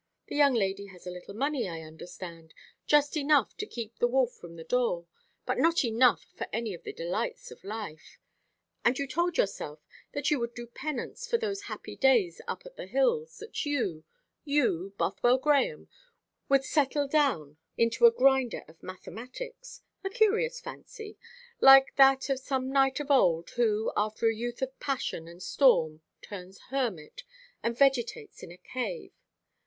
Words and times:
The 0.29 0.35
young 0.35 0.55
lady 0.55 0.87
has 0.87 1.05
a 1.05 1.11
little 1.11 1.35
money, 1.35 1.69
I 1.69 1.81
understand, 1.81 2.55
just 2.87 3.15
enough 3.15 3.55
to 3.57 3.67
keep 3.67 3.99
the 3.99 4.07
wolf 4.07 4.33
from 4.33 4.55
the 4.55 4.63
door, 4.63 5.05
but 5.45 5.59
not 5.59 5.85
enough 5.85 6.25
for 6.35 6.47
any 6.51 6.73
of 6.73 6.81
the 6.81 6.91
delights 6.91 7.51
of 7.51 7.63
life. 7.63 8.17
And 8.83 8.97
you 8.97 9.05
told 9.05 9.37
yourself 9.37 9.85
that 10.13 10.31
you 10.31 10.39
would 10.39 10.55
do 10.55 10.65
penance 10.65 11.27
for 11.27 11.37
those 11.37 11.65
happy 11.69 11.95
days 11.95 12.41
up 12.47 12.65
at 12.65 12.77
the 12.77 12.87
hills, 12.87 13.37
that 13.37 13.63
you 13.63 14.03
you, 14.43 14.95
Bothwell 14.97 15.37
Grahame 15.37 15.87
would 16.49 16.61
would 16.61 16.65
settle 16.65 17.07
down 17.07 17.57
into 17.77 18.07
a 18.07 18.11
grinder 18.11 18.63
of 18.67 18.81
mathematics. 18.81 19.83
A 20.03 20.09
curious 20.09 20.59
fancy 20.59 21.15
like 21.59 21.95
that 21.97 22.27
of 22.31 22.39
some 22.39 22.71
knight 22.71 22.99
of 22.99 23.11
old 23.11 23.51
who, 23.51 23.91
after 23.95 24.27
a 24.27 24.35
youth 24.35 24.63
of 24.63 24.79
passion 24.79 25.27
and 25.27 25.43
storm, 25.43 26.01
turns 26.23 26.57
hermit, 26.71 27.21
and 27.61 27.77
vegetates 27.77 28.41
in 28.41 28.51
a 28.51 28.57
cave. 28.57 29.11